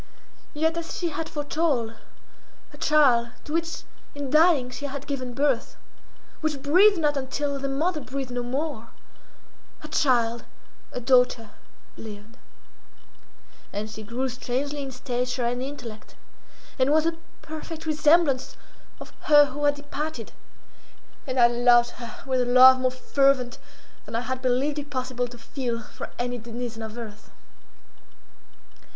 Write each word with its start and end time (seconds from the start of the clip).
Yet, 0.55 0.77
as 0.77 0.97
she 0.97 1.09
had 1.09 1.29
foretold, 1.29 1.93
her 2.71 2.77
child, 2.79 3.29
to 3.43 3.53
which 3.53 3.83
in 4.15 4.31
dying 4.31 4.71
she 4.71 4.85
had 4.87 5.05
given 5.05 5.35
birth, 5.35 5.75
which 6.39 6.63
breathed 6.63 6.97
not 6.97 7.15
until 7.15 7.59
the 7.59 7.69
mother 7.69 8.01
breathed 8.01 8.31
no 8.31 8.41
more, 8.41 8.89
her 9.81 9.87
child, 9.87 10.43
a 10.91 10.99
daughter, 10.99 11.51
lived. 11.97 12.35
And 13.71 13.91
she 13.91 14.01
grew 14.01 14.27
strangely 14.27 14.81
in 14.81 14.89
stature 14.89 15.45
and 15.45 15.61
intellect, 15.61 16.15
and 16.79 16.91
was 16.91 17.03
the 17.03 17.19
perfect 17.43 17.85
resemblance 17.85 18.57
of 18.99 19.13
her 19.25 19.51
who 19.51 19.65
had 19.65 19.75
departed, 19.75 20.31
and 21.27 21.39
I 21.39 21.45
loved 21.45 21.91
her 21.91 22.23
with 22.27 22.41
a 22.41 22.45
love 22.45 22.79
more 22.79 22.89
fervent 22.89 23.59
than 24.05 24.15
I 24.15 24.21
had 24.21 24.41
believed 24.41 24.79
it 24.79 24.89
possible 24.89 25.27
to 25.27 25.37
feel 25.37 25.79
for 25.83 26.09
any 26.17 26.39
denizen 26.39 26.81
of 26.81 26.97
earth. 26.97 27.29